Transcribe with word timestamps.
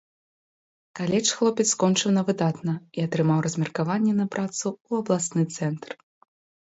Каледж 0.99 1.33
хлопец 1.39 1.65
скончыў 1.73 2.09
на 2.17 2.23
выдатна, 2.29 2.73
і 3.01 3.05
атрымаў 3.09 3.39
размеркаванне 3.49 4.13
на 4.23 4.29
працу 4.37 4.67
ў 4.75 4.91
абласны 5.05 5.41
цэнтр. 5.59 5.89